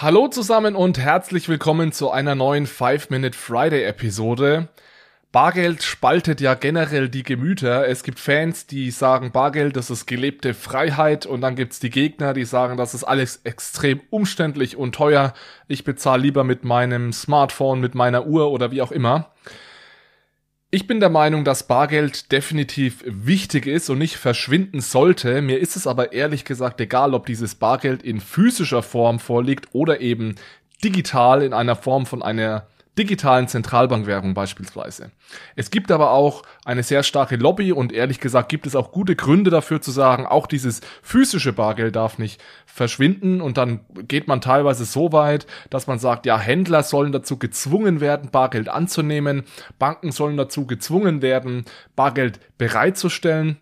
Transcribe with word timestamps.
Hallo 0.00 0.26
zusammen 0.26 0.74
und 0.74 0.98
herzlich 0.98 1.48
willkommen 1.48 1.92
zu 1.92 2.10
einer 2.10 2.34
neuen 2.34 2.66
5-Minute 2.66 3.38
Friday 3.38 3.84
Episode. 3.84 4.66
Bargeld 5.30 5.84
spaltet 5.84 6.40
ja 6.40 6.54
generell 6.54 7.08
die 7.08 7.22
Gemüter. 7.22 7.86
Es 7.86 8.02
gibt 8.02 8.18
Fans, 8.18 8.66
die 8.66 8.90
sagen, 8.90 9.30
Bargeld, 9.30 9.76
das 9.76 9.90
ist 9.90 10.06
gelebte 10.06 10.52
Freiheit 10.52 11.26
und 11.26 11.42
dann 11.42 11.54
gibt's 11.54 11.78
die 11.78 11.90
Gegner, 11.90 12.34
die 12.34 12.44
sagen, 12.44 12.76
das 12.76 12.92
ist 12.92 13.04
alles 13.04 13.42
extrem 13.44 14.00
umständlich 14.10 14.76
und 14.76 14.96
teuer. 14.96 15.32
Ich 15.68 15.84
bezahle 15.84 16.22
lieber 16.22 16.42
mit 16.42 16.64
meinem 16.64 17.12
Smartphone, 17.12 17.78
mit 17.78 17.94
meiner 17.94 18.26
Uhr 18.26 18.50
oder 18.50 18.72
wie 18.72 18.82
auch 18.82 18.90
immer. 18.90 19.30
Ich 20.70 20.86
bin 20.88 20.98
der 20.98 21.10
Meinung, 21.10 21.44
dass 21.44 21.68
Bargeld 21.68 22.32
definitiv 22.32 23.04
wichtig 23.06 23.66
ist 23.66 23.90
und 23.90 23.98
nicht 23.98 24.16
verschwinden 24.16 24.80
sollte. 24.80 25.40
Mir 25.40 25.60
ist 25.60 25.76
es 25.76 25.86
aber 25.86 26.12
ehrlich 26.12 26.44
gesagt 26.44 26.80
egal, 26.80 27.14
ob 27.14 27.26
dieses 27.26 27.54
Bargeld 27.54 28.02
in 28.02 28.20
physischer 28.20 28.82
Form 28.82 29.20
vorliegt 29.20 29.68
oder 29.72 30.00
eben 30.00 30.34
digital 30.82 31.42
in 31.42 31.52
einer 31.52 31.76
Form 31.76 32.06
von 32.06 32.22
einer 32.22 32.66
digitalen 32.98 33.48
Zentralbankwährung 33.48 34.34
beispielsweise. 34.34 35.10
Es 35.56 35.70
gibt 35.70 35.90
aber 35.90 36.10
auch 36.12 36.42
eine 36.64 36.82
sehr 36.82 37.02
starke 37.02 37.36
Lobby 37.36 37.72
und 37.72 37.92
ehrlich 37.92 38.20
gesagt 38.20 38.48
gibt 38.48 38.66
es 38.66 38.76
auch 38.76 38.92
gute 38.92 39.16
Gründe 39.16 39.50
dafür 39.50 39.80
zu 39.80 39.90
sagen, 39.90 40.26
auch 40.26 40.46
dieses 40.46 40.80
physische 41.02 41.52
Bargeld 41.52 41.96
darf 41.96 42.18
nicht 42.18 42.40
verschwinden 42.66 43.40
und 43.40 43.56
dann 43.56 43.80
geht 44.06 44.28
man 44.28 44.40
teilweise 44.40 44.84
so 44.84 45.12
weit, 45.12 45.46
dass 45.70 45.86
man 45.86 45.98
sagt, 45.98 46.26
ja, 46.26 46.38
Händler 46.38 46.82
sollen 46.82 47.12
dazu 47.12 47.38
gezwungen 47.38 48.00
werden, 48.00 48.30
Bargeld 48.30 48.68
anzunehmen, 48.68 49.44
Banken 49.78 50.12
sollen 50.12 50.36
dazu 50.36 50.66
gezwungen 50.66 51.20
werden, 51.20 51.64
Bargeld 51.96 52.38
bereitzustellen. 52.58 53.58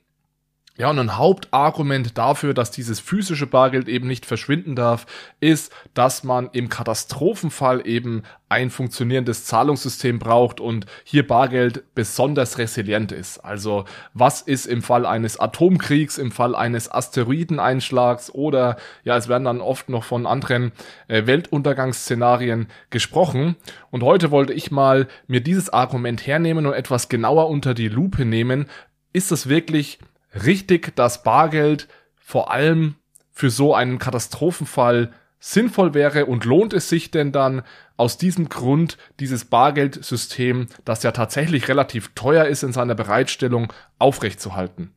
Ja, 0.78 0.88
und 0.88 0.98
ein 0.98 1.18
Hauptargument 1.18 2.16
dafür, 2.16 2.54
dass 2.54 2.70
dieses 2.70 2.98
physische 2.98 3.46
Bargeld 3.46 3.88
eben 3.88 4.08
nicht 4.08 4.24
verschwinden 4.24 4.74
darf, 4.74 5.04
ist, 5.38 5.70
dass 5.92 6.24
man 6.24 6.48
im 6.52 6.70
Katastrophenfall 6.70 7.86
eben 7.86 8.22
ein 8.48 8.70
funktionierendes 8.70 9.44
Zahlungssystem 9.44 10.18
braucht 10.18 10.60
und 10.60 10.86
hier 11.04 11.26
Bargeld 11.26 11.84
besonders 11.94 12.56
resilient 12.56 13.12
ist. 13.12 13.38
Also 13.38 13.84
was 14.14 14.40
ist 14.40 14.64
im 14.64 14.80
Fall 14.80 15.04
eines 15.04 15.38
Atomkriegs, 15.38 16.16
im 16.16 16.32
Fall 16.32 16.54
eines 16.54 16.90
Asteroideneinschlags 16.90 18.30
oder 18.30 18.76
ja, 19.04 19.18
es 19.18 19.28
werden 19.28 19.44
dann 19.44 19.60
oft 19.60 19.90
noch 19.90 20.04
von 20.04 20.26
anderen 20.26 20.72
äh, 21.06 21.26
Weltuntergangsszenarien 21.26 22.68
gesprochen. 22.88 23.56
Und 23.90 24.02
heute 24.02 24.30
wollte 24.30 24.54
ich 24.54 24.70
mal 24.70 25.06
mir 25.26 25.42
dieses 25.42 25.68
Argument 25.68 26.26
hernehmen 26.26 26.64
und 26.64 26.72
etwas 26.72 27.10
genauer 27.10 27.50
unter 27.50 27.74
die 27.74 27.88
Lupe 27.88 28.24
nehmen. 28.24 28.70
Ist 29.12 29.32
es 29.32 29.50
wirklich 29.50 29.98
richtig, 30.34 30.94
dass 30.96 31.22
Bargeld 31.22 31.88
vor 32.16 32.50
allem 32.50 32.96
für 33.30 33.50
so 33.50 33.74
einen 33.74 33.98
Katastrophenfall 33.98 35.12
sinnvoll 35.38 35.92
wäre 35.92 36.26
und 36.26 36.44
lohnt 36.44 36.72
es 36.72 36.88
sich 36.88 37.10
denn 37.10 37.32
dann 37.32 37.62
aus 37.96 38.16
diesem 38.16 38.48
Grund 38.48 38.96
dieses 39.18 39.44
Bargeldsystem, 39.44 40.68
das 40.84 41.02
ja 41.02 41.10
tatsächlich 41.10 41.68
relativ 41.68 42.12
teuer 42.14 42.44
ist 42.44 42.62
in 42.62 42.72
seiner 42.72 42.94
Bereitstellung, 42.94 43.72
aufrechtzuerhalten? 43.98 44.94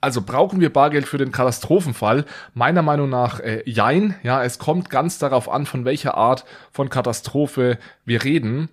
Also 0.00 0.22
brauchen 0.22 0.60
wir 0.60 0.72
Bargeld 0.72 1.06
für 1.06 1.18
den 1.18 1.32
Katastrophenfall? 1.32 2.26
Meiner 2.52 2.82
Meinung 2.82 3.08
nach 3.08 3.40
äh, 3.40 3.62
jein. 3.64 4.14
Ja, 4.22 4.44
es 4.44 4.58
kommt 4.58 4.90
ganz 4.90 5.18
darauf 5.18 5.48
an, 5.48 5.66
von 5.66 5.84
welcher 5.84 6.16
Art 6.16 6.44
von 6.70 6.90
Katastrophe 6.90 7.78
wir 8.04 8.22
reden. 8.22 8.68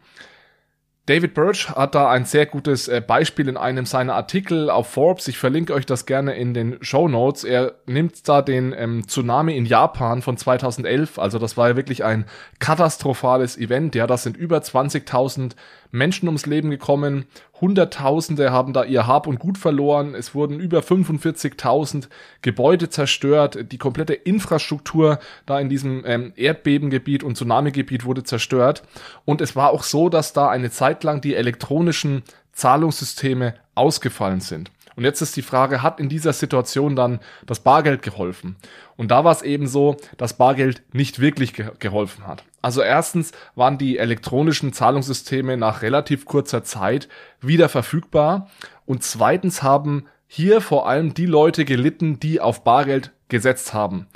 David 1.08 1.34
Birch 1.34 1.70
hat 1.70 1.96
da 1.96 2.12
ein 2.12 2.26
sehr 2.26 2.46
gutes 2.46 2.88
äh, 2.88 3.02
Beispiel 3.02 3.50
in 3.50 3.58
einem 3.58 3.86
seiner 3.86 4.14
Artikel 4.14 4.70
auf 4.70 4.88
Forbes. 4.88 5.28
Ich 5.28 5.40
verlinke 5.40 5.74
euch 5.74 5.88
das 5.88 6.06
gerne 6.06 6.36
in 6.36 6.54
den 6.54 6.78
Show 6.82 7.08
Notes. 7.08 7.44
Er 7.44 7.74
nimmt 7.88 8.28
da 8.30 8.44
den 8.44 8.72
ähm, 8.78 9.08
Tsunami 9.08 9.58
in 9.58 9.66
Japan 9.66 10.22
von 10.22 10.38
2011. 10.38 11.18
Also 11.18 11.40
das 11.40 11.58
war 11.58 11.70
ja 11.70 11.76
wirklich 11.76 12.04
ein 12.04 12.26
katastrophales 12.60 13.58
Event. 13.58 13.96
Ja, 13.96 14.06
das 14.06 14.22
sind 14.22 14.38
über 14.38 14.60
20.000 14.60 15.56
Menschen 15.92 16.28
ums 16.28 16.46
Leben 16.46 16.70
gekommen. 16.70 17.26
Hunderttausende 17.60 18.52
haben 18.52 18.74
da 18.74 18.84
ihr 18.84 19.08
Hab 19.08 19.28
und 19.28 19.40
Gut 19.40 19.58
verloren. 19.58 20.16
Es 20.16 20.34
wurden 20.34 20.60
über 20.60 20.80
45.000 20.80 22.08
Gebäude 22.42 22.90
zerstört. 22.90 23.72
Die 23.72 23.78
komplette 23.78 24.14
Infrastruktur 24.14 25.20
da 25.46 25.60
in 25.60 25.70
diesem 25.70 26.04
ähm, 26.06 26.34
Erdbebengebiet 26.36 27.24
und 27.24 27.36
Tsunamigebiet 27.36 28.06
wurde 28.06 28.24
zerstört. 28.24 28.84
Und 29.26 29.42
es 29.42 29.56
war 29.56 29.72
auch 29.72 29.84
so, 29.84 30.10
dass 30.10 30.34
da 30.34 30.50
eine 30.50 30.72
Zeit 30.72 31.04
lang 31.04 31.22
die 31.22 31.36
elektronischen 31.36 32.24
Zahlungssysteme 32.54 33.56
ausgefallen 33.76 34.42
sind. 34.42 34.72
Und 34.96 35.04
jetzt 35.04 35.22
ist 35.22 35.36
die 35.36 35.42
Frage, 35.42 35.82
hat 35.82 36.00
in 36.00 36.10
dieser 36.10 36.34
Situation 36.34 36.96
dann 36.96 37.20
das 37.46 37.62
Bargeld 37.62 38.02
geholfen? 38.02 38.58
Und 38.98 39.10
da 39.12 39.24
war 39.24 39.32
es 39.32 39.42
eben 39.42 39.68
so, 39.68 39.98
dass 40.18 40.38
Bargeld 40.38 40.84
nicht 40.94 41.20
wirklich 41.20 41.54
ge 41.54 41.72
geholfen 41.80 42.28
hat. 42.28 42.44
Also 42.62 42.82
erstens 42.82 43.32
waren 43.56 43.78
die 43.78 43.98
elektronischen 43.98 44.74
Zahlungssysteme 44.74 45.58
nach 45.58 45.82
relativ 45.82 46.26
kurzer 46.26 46.64
Zeit 46.64 47.08
wieder 47.40 47.70
verfügbar 47.70 48.50
und 48.86 49.04
zweitens 49.04 49.64
haben 49.64 50.06
hier 50.28 50.62
vor 50.62 50.88
allem 50.88 51.14
die 51.14 51.26
Leute 51.26 51.66
gelitten, 51.66 52.20
die 52.20 52.40
auf 52.40 52.64
Bargeld 52.64 53.12
gesetzt 53.30 53.74
haben. 53.74 54.08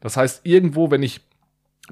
Das 0.00 0.16
heißt, 0.16 0.40
irgendwo, 0.44 0.90
wenn 0.90 1.02
ich 1.02 1.20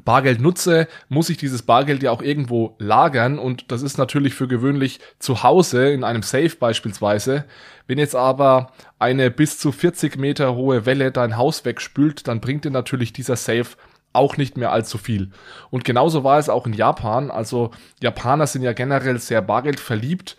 Bargeld 0.04 0.40
nutze, 0.40 0.88
muss 1.08 1.30
ich 1.30 1.36
dieses 1.36 1.62
Bargeld 1.62 2.02
ja 2.02 2.10
auch 2.10 2.22
irgendwo 2.22 2.76
lagern 2.78 3.38
und 3.38 3.70
das 3.70 3.82
ist 3.82 3.98
natürlich 3.98 4.34
für 4.34 4.48
gewöhnlich 4.48 5.00
zu 5.18 5.42
Hause 5.42 5.90
in 5.90 6.04
einem 6.04 6.22
Safe 6.22 6.54
beispielsweise. 6.58 7.44
Wenn 7.86 7.98
jetzt 7.98 8.14
aber 8.14 8.72
eine 8.98 9.30
bis 9.30 9.58
zu 9.58 9.72
40 9.72 10.16
Meter 10.16 10.54
hohe 10.54 10.86
Welle 10.86 11.10
dein 11.12 11.36
Haus 11.36 11.64
wegspült, 11.64 12.28
dann 12.28 12.40
bringt 12.40 12.64
dir 12.64 12.70
natürlich 12.70 13.12
dieser 13.12 13.36
Safe 13.36 13.76
auch 14.12 14.36
nicht 14.36 14.56
mehr 14.56 14.72
allzu 14.72 14.98
viel. 14.98 15.30
Und 15.70 15.84
genauso 15.84 16.24
war 16.24 16.38
es 16.38 16.48
auch 16.48 16.66
in 16.66 16.72
Japan. 16.72 17.30
Also 17.30 17.70
Japaner 18.00 18.46
sind 18.46 18.62
ja 18.62 18.72
generell 18.72 19.18
sehr 19.18 19.42
Bargeld 19.42 19.80
verliebt 19.80 20.36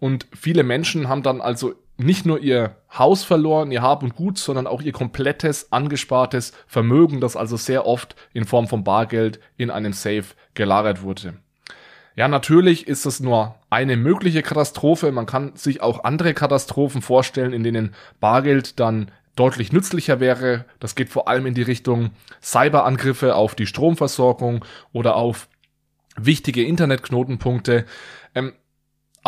und 0.00 0.26
viele 0.34 0.64
Menschen 0.64 1.08
haben 1.08 1.22
dann 1.22 1.40
also 1.40 1.74
nicht 1.98 2.24
nur 2.24 2.40
ihr 2.40 2.76
Haus 2.98 3.22
verloren, 3.22 3.70
ihr 3.70 3.82
Hab 3.82 4.02
und 4.02 4.16
Gut, 4.16 4.38
sondern 4.38 4.66
auch 4.66 4.80
ihr 4.80 4.92
komplettes 4.92 5.70
angespartes 5.70 6.52
Vermögen, 6.66 7.20
das 7.20 7.36
also 7.36 7.56
sehr 7.56 7.86
oft 7.86 8.16
in 8.32 8.46
Form 8.46 8.66
von 8.66 8.82
Bargeld 8.82 9.38
in 9.58 9.70
einem 9.70 9.92
Safe 9.92 10.24
gelagert 10.54 11.02
wurde. 11.02 11.34
Ja, 12.16 12.26
natürlich 12.26 12.88
ist 12.88 13.06
es 13.06 13.20
nur 13.20 13.54
eine 13.68 13.96
mögliche 13.96 14.42
Katastrophe. 14.42 15.12
Man 15.12 15.26
kann 15.26 15.54
sich 15.56 15.82
auch 15.82 16.04
andere 16.04 16.34
Katastrophen 16.34 17.02
vorstellen, 17.02 17.52
in 17.52 17.62
denen 17.62 17.94
Bargeld 18.18 18.80
dann 18.80 19.10
deutlich 19.36 19.72
nützlicher 19.72 20.20
wäre. 20.20 20.64
Das 20.80 20.94
geht 20.94 21.10
vor 21.10 21.28
allem 21.28 21.46
in 21.46 21.54
die 21.54 21.62
Richtung 21.62 22.10
Cyberangriffe 22.42 23.34
auf 23.36 23.54
die 23.54 23.66
Stromversorgung 23.66 24.64
oder 24.92 25.16
auf 25.16 25.48
wichtige 26.16 26.64
Internetknotenpunkte. 26.64 27.84
Ähm, 28.34 28.52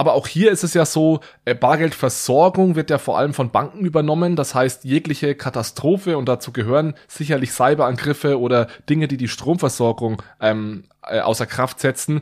aber 0.02 0.14
auch 0.14 0.26
hier 0.26 0.50
ist 0.50 0.64
es 0.64 0.74
ja 0.74 0.84
so, 0.84 1.20
äh, 1.44 1.54
Bargeldversorgung 1.54 2.74
wird 2.74 2.90
ja 2.90 2.98
vor 2.98 3.18
allem 3.18 3.34
von 3.34 3.50
Banken 3.52 3.84
übernommen. 3.86 4.34
Das 4.34 4.52
heißt, 4.52 4.82
jegliche 4.82 5.36
Katastrophe 5.36 6.18
und 6.18 6.28
dazu 6.28 6.52
gehören 6.52 6.94
sicherlich 7.06 7.52
Cyberangriffe 7.52 8.40
oder 8.40 8.66
Dinge, 8.90 9.06
die 9.06 9.16
die 9.16 9.28
Stromversorgung 9.28 10.20
ähm, 10.40 10.86
äh, 11.06 11.20
außer 11.20 11.46
Kraft 11.46 11.78
setzen. 11.78 12.20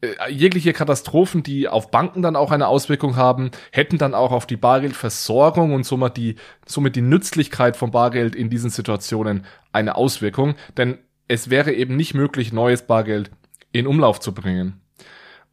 Äh, 0.00 0.28
jegliche 0.28 0.72
Katastrophen, 0.72 1.44
die 1.44 1.68
auf 1.68 1.92
Banken 1.92 2.20
dann 2.20 2.34
auch 2.34 2.50
eine 2.50 2.66
Auswirkung 2.66 3.14
haben, 3.14 3.52
hätten 3.70 3.96
dann 3.96 4.12
auch 4.12 4.32
auf 4.32 4.44
die 4.44 4.56
Bargeldversorgung 4.56 5.72
und 5.72 5.86
somit 5.86 6.16
die, 6.16 6.34
somit 6.66 6.96
die 6.96 7.00
Nützlichkeit 7.00 7.76
von 7.76 7.92
Bargeld 7.92 8.34
in 8.34 8.50
diesen 8.50 8.70
Situationen 8.70 9.46
eine 9.70 9.94
Auswirkung. 9.94 10.56
Denn 10.76 10.98
es 11.28 11.48
wäre 11.48 11.74
eben 11.74 11.94
nicht 11.94 12.14
möglich, 12.14 12.52
neues 12.52 12.82
Bargeld 12.82 13.30
in 13.70 13.86
Umlauf 13.86 14.18
zu 14.18 14.34
bringen. 14.34 14.80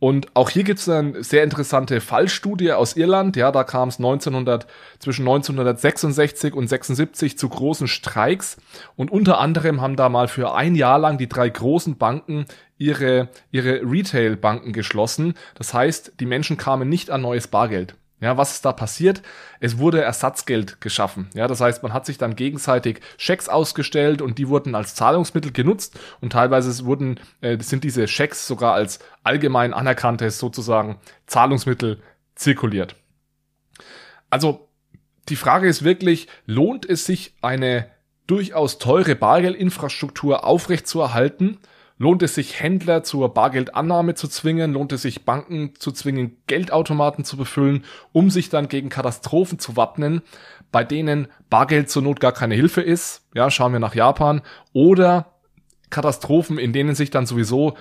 Und 0.02 0.30
auch 0.34 0.50
hier 0.50 0.64
gibt 0.64 0.80
es 0.80 0.90
eine 0.90 1.24
sehr 1.24 1.44
interessante 1.44 2.02
Fallstudie 2.02 2.72
aus 2.72 2.98
Irland. 2.98 3.36
Ja, 3.36 3.52
da 3.52 3.64
kam 3.64 3.90
es 3.90 4.00
1900, 4.00 4.66
zwischen 4.98 5.22
1966 5.28 6.56
und 6.56 6.68
76 6.68 7.38
zu 7.38 7.48
großen 7.48 7.88
Streiks. 7.88 8.58
Und 8.96 9.12
unter 9.12 9.38
anderem 9.38 9.80
haben 9.80 9.96
da 9.96 10.10
mal 10.10 10.28
für 10.28 10.56
ein 10.56 10.74
Jahr 10.74 10.98
lang 10.98 11.20
die 11.20 11.30
drei 11.30 11.48
großen 11.50 12.00
Banken 12.00 12.48
ihre, 12.80 13.30
ihre 13.52 13.84
Retail-Banken 13.84 14.74
geschlossen. 14.74 15.36
Das 15.54 15.72
heißt, 15.72 16.14
die 16.20 16.26
Menschen 16.26 16.58
kamen 16.58 16.90
nicht 16.90 17.12
an 17.12 17.22
neues 17.22 17.48
Bargeld. 17.48 17.94
Ja, 18.22 18.38
was 18.38 18.52
ist 18.52 18.66
da 18.66 18.72
passiert? 18.72 19.24
Es 19.60 19.80
wurde 19.80 20.02
Ersatzgeld 20.02 20.80
geschaffen. 20.80 21.28
Ja, 21.34 21.48
das 21.48 21.60
heißt, 21.60 21.82
man 21.82 21.92
hat 21.92 22.06
sich 22.06 22.20
dann 22.20 22.36
gegenseitig 22.36 23.02
Schecks 23.18 23.50
ausgestellt 23.50 24.22
und 24.22 24.38
die 24.38 24.48
wurden 24.48 24.76
als 24.76 24.94
Zahlungsmittel 24.94 25.52
genutzt 25.52 26.00
und 26.22 26.32
teilweise 26.34 26.86
wurden, 26.86 27.20
äh, 27.42 27.58
sind 27.60 27.84
diese 27.84 28.08
Schecks 28.08 28.48
sogar 28.48 28.76
als 28.76 29.00
allgemein 29.24 29.74
anerkanntes 29.74 30.38
sozusagen 30.38 31.00
Zahlungsmittel 31.26 32.00
zirkuliert. 32.36 32.96
Also, 34.30 34.70
die 35.28 35.36
Frage 35.36 35.68
ist 35.68 35.84
wirklich, 35.84 36.28
lohnt 36.46 36.88
es 36.88 37.06
sich 37.06 37.34
eine 37.42 37.90
durchaus 38.28 38.78
teure 38.78 39.16
Bargeldinfrastruktur 39.16 40.46
aufrechtzuerhalten 40.46 41.58
Lohnt 42.02 42.24
es 42.24 42.34
sich, 42.34 42.60
Händler 42.60 43.04
zur 43.04 43.32
Bargeldannahme 43.32 44.16
zu 44.16 44.28
zwingen? 44.28 44.74
Lohnt 44.74 44.92
es 44.92 45.04
sich, 45.04 45.24
Banken 45.24 45.76
zu 45.78 45.92
zwingen, 45.92 46.36
Geldautomaten 46.48 47.24
zu 47.24 47.38
befüllen, 47.38 47.86
um 48.12 48.32
sich 48.32 48.50
dann 48.50 48.70
gegen 48.70 48.90
Katastrophen 48.90 49.60
zu 49.60 49.78
wappnen, 49.78 50.24
bei 50.72 50.84
denen 50.84 51.28
Bargeld 51.52 51.92
zur 51.92 52.02
Not 52.02 52.20
gar 52.20 52.32
keine 52.32 52.56
Hilfe 52.56 52.82
ist? 52.82 53.28
Ja, 53.36 53.52
schauen 53.52 53.72
wir 53.72 53.80
nach 53.80 53.94
Japan. 53.94 54.42
Oder 54.74 55.34
Katastrophen, 55.92 56.58
in 56.58 56.74
denen 56.74 56.96
sich 56.96 57.12
dann 57.12 57.28
sowieso 57.28 57.78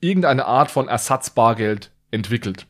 irgendeine 0.00 0.46
Art 0.46 0.72
von 0.72 0.88
Ersatzbargeld 0.88 1.92
entwickelt. 2.10 2.66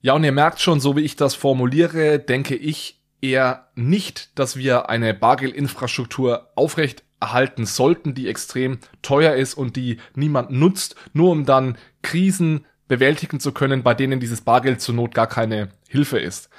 Ja, 0.00 0.14
und 0.14 0.24
ihr 0.24 0.32
merkt 0.32 0.58
schon, 0.58 0.80
so 0.80 0.96
wie 0.96 1.02
ich 1.02 1.14
das 1.14 1.36
formuliere, 1.36 2.18
denke 2.18 2.56
ich 2.56 3.00
eher 3.20 3.68
nicht, 3.76 4.36
dass 4.36 4.56
wir 4.56 4.88
eine 4.90 5.14
Bargeldinfrastruktur 5.14 6.50
aufrecht 6.56 7.04
erhalten 7.22 7.64
sollten, 7.64 8.14
die 8.14 8.28
extrem 8.28 8.78
teuer 9.00 9.34
ist 9.34 9.54
und 9.54 9.76
die 9.76 9.98
niemand 10.14 10.50
nutzt, 10.50 10.96
nur 11.12 11.30
um 11.30 11.46
dann 11.46 11.78
Krisen 12.02 12.66
bewältigen 12.88 13.40
zu 13.40 13.52
können, 13.52 13.82
bei 13.82 13.94
denen 13.94 14.20
dieses 14.20 14.42
Bargeld 14.42 14.80
zur 14.82 14.94
Not 14.94 15.14
gar 15.14 15.28
keine 15.28 15.68
Hilfe 15.88 16.18
ist. 16.18 16.50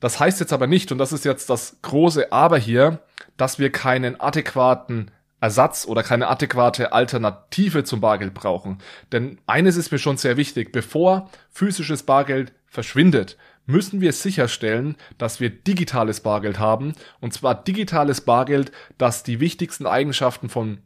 Das 0.00 0.20
heißt 0.20 0.40
jetzt 0.40 0.52
aber 0.52 0.66
nicht, 0.66 0.92
und 0.92 0.98
das 0.98 1.12
ist 1.12 1.24
jetzt 1.24 1.50
das 1.50 1.78
große 1.82 2.32
Aber 2.32 2.58
hier, 2.58 3.00
dass 3.36 3.58
wir 3.58 3.72
keinen 3.72 4.20
adäquaten 4.20 5.10
Ersatz 5.40 5.86
oder 5.86 6.02
keine 6.02 6.28
adäquate 6.28 6.92
Alternative 6.92 7.84
zum 7.84 8.00
Bargeld 8.00 8.34
brauchen. 8.34 8.78
Denn 9.12 9.38
eines 9.46 9.76
ist 9.76 9.90
mir 9.90 9.98
schon 9.98 10.16
sehr 10.16 10.36
wichtig, 10.36 10.72
bevor 10.72 11.30
physisches 11.50 12.04
Bargeld 12.04 12.52
verschwindet, 12.66 13.36
müssen 13.66 14.00
wir 14.00 14.12
sicherstellen, 14.12 14.96
dass 15.18 15.40
wir 15.40 15.50
digitales 15.50 16.20
Bargeld 16.20 16.58
haben. 16.58 16.94
Und 17.20 17.34
zwar 17.34 17.62
digitales 17.62 18.20
Bargeld, 18.20 18.72
das 18.98 19.22
die 19.22 19.40
wichtigsten 19.40 19.86
Eigenschaften 19.86 20.48
von 20.48 20.78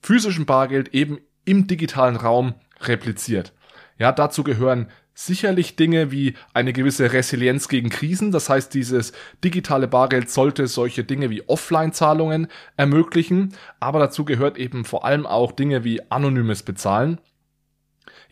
physischem 0.00 0.46
Bargeld 0.46 0.94
eben 0.94 1.18
im 1.44 1.66
digitalen 1.66 2.16
Raum 2.16 2.54
repliziert. 2.80 3.52
Ja, 3.98 4.12
dazu 4.12 4.44
gehören 4.44 4.88
sicherlich 5.14 5.76
Dinge 5.76 6.10
wie 6.10 6.34
eine 6.54 6.72
gewisse 6.72 7.12
Resilienz 7.12 7.68
gegen 7.68 7.90
Krisen. 7.90 8.32
Das 8.32 8.48
heißt, 8.48 8.72
dieses 8.72 9.12
digitale 9.44 9.88
Bargeld 9.88 10.30
sollte 10.30 10.66
solche 10.66 11.04
Dinge 11.04 11.30
wie 11.30 11.46
Offline-Zahlungen 11.46 12.48
ermöglichen. 12.76 13.54
Aber 13.78 13.98
dazu 13.98 14.24
gehört 14.24 14.56
eben 14.56 14.84
vor 14.84 15.04
allem 15.04 15.26
auch 15.26 15.52
Dinge 15.52 15.84
wie 15.84 16.00
anonymes 16.10 16.62
Bezahlen. 16.62 17.20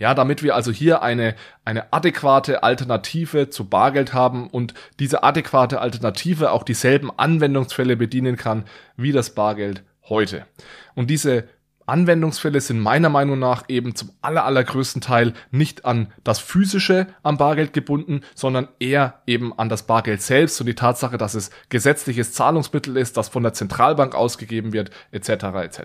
Ja, 0.01 0.15
damit 0.15 0.43
wir 0.43 0.55
also 0.55 0.73
hier 0.73 1.03
eine, 1.03 1.35
eine 1.67 1.93
adäquate 1.93 2.63
Alternative 2.63 3.51
zu 3.51 3.69
Bargeld 3.69 4.15
haben 4.15 4.49
und 4.49 4.73
diese 4.99 5.23
adäquate 5.23 5.79
Alternative 5.83 6.53
auch 6.53 6.63
dieselben 6.63 7.11
Anwendungsfälle 7.15 7.97
bedienen 7.97 8.37
kann 8.37 8.65
wie 8.97 9.13
das 9.13 9.35
Bargeld 9.35 9.85
heute. 10.09 10.47
Und 10.95 11.11
diese 11.11 11.45
Anwendungsfälle 11.85 12.63
sind 12.63 12.81
meiner 12.81 13.11
Meinung 13.11 13.39
nach 13.39 13.65
eben 13.69 13.95
zum 13.95 14.11
aller, 14.23 14.47
allergrößten 14.47 15.03
Teil 15.03 15.35
nicht 15.51 15.85
an 15.85 16.11
das 16.25 16.39
physische 16.39 17.09
am 17.23 17.37
Bargeld 17.37 17.75
gebunden, 17.75 18.23
sondern 18.35 18.69
eher 18.79 19.21
eben 19.27 19.53
an 19.59 19.69
das 19.69 19.83
Bargeld 19.83 20.23
selbst 20.23 20.59
und 20.61 20.67
die 20.67 20.75
Tatsache, 20.75 21.19
dass 21.19 21.35
es 21.35 21.51
gesetzliches 21.69 22.33
Zahlungsmittel 22.33 22.97
ist, 22.97 23.19
das 23.19 23.29
von 23.29 23.43
der 23.43 23.53
Zentralbank 23.53 24.15
ausgegeben 24.15 24.73
wird, 24.73 24.91
etc. 25.13 25.29
etc. 25.63 25.81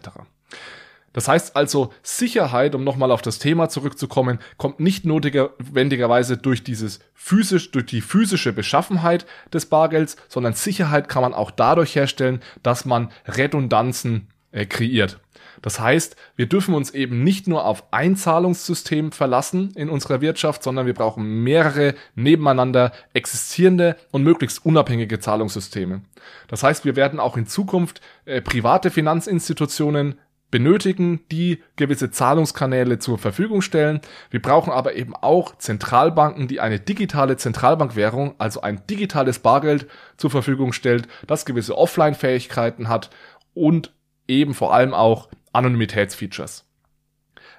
Das 1.16 1.30
heißt 1.30 1.56
also, 1.56 1.94
Sicherheit, 2.04 2.76
um 2.76 2.84
nochmal 2.84 3.10
auf 3.10 3.22
das 3.22 3.40
Thema 3.40 3.70
zurückzukommen, 3.70 4.40
kommt 4.58 4.82
nicht 4.82 5.06
notwendigerweise 5.06 6.36
durch 6.36 6.62
dieses 6.66 7.00
physisch, 7.14 7.72
durch 7.72 7.86
die 7.86 8.02
physische 8.02 8.52
Beschaffenheit 8.52 9.26
des 9.54 9.68
Bargelds, 9.68 10.18
sondern 10.28 10.56
Sicherheit 10.56 11.08
kann 11.08 11.22
man 11.22 11.34
auch 11.34 11.52
dadurch 11.52 11.96
herstellen, 11.96 12.42
dass 12.64 12.84
man 12.84 13.14
Redundanzen 13.28 14.28
äh, 14.52 14.66
kreiert. 14.66 15.22
Das 15.62 15.80
heißt, 15.80 16.18
wir 16.36 16.48
dürfen 16.48 16.76
uns 16.76 16.92
eben 16.92 17.24
nicht 17.24 17.48
nur 17.48 17.66
auf 17.66 17.86
ein 17.92 18.18
Zahlungssystem 18.18 19.14
verlassen 19.14 19.72
in 19.76 19.90
unserer 19.90 20.20
Wirtschaft, 20.20 20.64
sondern 20.64 20.86
wir 20.86 20.94
brauchen 20.94 21.44
mehrere 21.44 21.96
nebeneinander 22.16 22.92
existierende 23.14 23.96
und 24.12 24.24
möglichst 24.24 24.66
unabhängige 24.66 25.20
Zahlungssysteme. 25.20 26.02
Das 26.50 26.62
heißt, 26.62 26.84
wir 26.84 26.98
werden 26.98 27.22
auch 27.22 27.38
in 27.38 27.48
Zukunft 27.48 28.02
äh, 28.26 28.42
private 28.42 28.92
Finanzinstitutionen 28.92 30.20
benötigen, 30.52 31.22
die 31.32 31.62
gewisse 31.76 32.12
Zahlungskanäle 32.12 33.00
zur 33.00 33.18
Verfügung 33.18 33.62
stellen. 33.62 34.00
Wir 34.30 34.42
brauchen 34.42 34.72
aber 34.72 34.96
eben 34.96 35.16
auch 35.16 35.58
Zentralbanken, 35.58 36.48
die 36.48 36.60
eine 36.60 36.80
digitale 36.80 37.38
Zentralbankwährung, 37.38 38.36
also 38.38 38.62
ein 38.62 38.82
digitales 38.90 39.40
Bargeld 39.40 39.88
zur 40.18 40.30
Verfügung 40.30 40.72
stellt, 40.72 41.08
das 41.28 41.46
gewisse 41.46 41.78
Offline-Fähigkeiten 41.78 42.88
hat 42.88 43.10
und 43.54 43.92
eben 44.28 44.54
vor 44.54 44.74
allem 44.74 44.94
auch 44.94 45.30
Anonymitätsfeatures. 45.54 46.66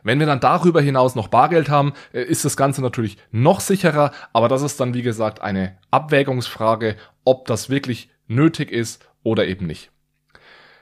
Wenn 0.03 0.21
wir 0.21 0.27
dann 0.27 0.41
darüber 0.41 0.81
hinaus 0.81 1.17
noch 1.17 1.29
Bargeld 1.29 1.69
haben, 1.69 1.93
äh, 2.13 2.23
ist 2.23 2.45
das 2.45 2.57
Ganze 2.57 2.81
natürlich 2.81 3.19
noch 3.33 3.59
sicherer, 3.59 4.13
aber 4.33 4.49
das 4.49 4.63
ist 4.63 4.79
dann 4.79 4.95
wie 4.95 5.03
gesagt 5.03 5.41
eine 5.41 5.79
Abwägungsfrage, 5.91 6.97
ob 7.25 7.47
das 7.47 7.71
wirklich 7.71 8.09
nötig 8.29 8.71
ist 8.71 9.05
oder 9.25 9.47
eben 9.47 9.67
nicht. 9.67 9.91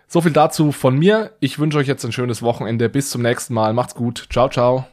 So 0.06 0.20
viel 0.20 0.32
dazu 0.32 0.72
von 0.72 0.96
mir. 0.96 1.32
Ich 1.40 1.58
wünsche 1.58 1.78
euch 1.78 1.88
jetzt 1.88 2.04
ein 2.04 2.12
schönes 2.12 2.42
Wochenende. 2.42 2.88
Bis 2.88 3.10
zum 3.10 3.22
nächsten 3.22 3.54
Mal. 3.54 3.72
Macht's 3.72 3.94
gut. 3.94 4.26
Ciao, 4.30 4.48
ciao. 4.48 4.86